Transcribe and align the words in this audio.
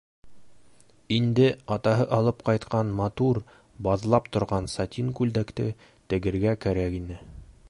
Инде 1.17 1.49
атаһы 1.75 2.07
алып 2.17 2.41
ҡайтҡан 2.49 2.91
матур, 3.01 3.41
баҙлап 3.89 4.33
торған 4.39 4.73
сатин 4.77 5.15
күлдәкте 5.21 5.71
тегергә 6.15 6.61
кәрәк 6.67 7.03
ине. 7.03 7.25